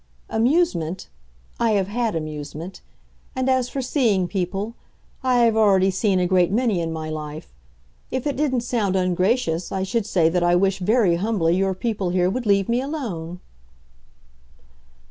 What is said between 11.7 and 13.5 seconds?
people here would leave me alone!"